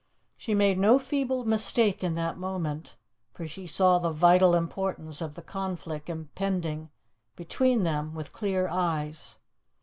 [0.35, 2.95] She made no feeble mistake in that moment,
[3.33, 6.89] for she saw the vital importance of the conflict impending
[7.35, 9.37] between them with clear eyes.